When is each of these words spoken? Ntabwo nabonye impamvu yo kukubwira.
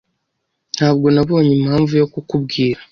Ntabwo 0.75 1.07
nabonye 1.15 1.51
impamvu 1.55 1.93
yo 2.01 2.07
kukubwira. 2.13 2.79